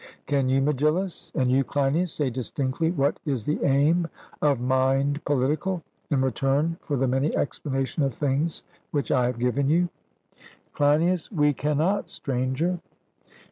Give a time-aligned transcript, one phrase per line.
[0.25, 4.07] Can you, Megillus, and you, Cleinias, say distinctly what is the aim
[4.41, 9.69] of mind political, in return for the many explanations of things which I have given
[9.69, 9.89] you?
[10.73, 12.79] CLEINIAS: We cannot, Stranger.